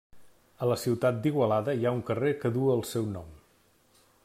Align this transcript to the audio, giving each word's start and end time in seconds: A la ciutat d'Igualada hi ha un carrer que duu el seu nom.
A 0.65 0.69
la 0.69 0.77
ciutat 0.83 1.19
d'Igualada 1.25 1.77
hi 1.81 1.85
ha 1.89 1.93
un 1.99 2.03
carrer 2.09 2.33
que 2.45 2.53
duu 2.57 2.73
el 2.77 2.83
seu 2.95 3.09
nom. 3.19 3.31